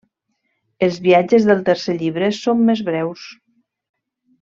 [0.87, 3.31] Els viatges del tercer llibre són més breus.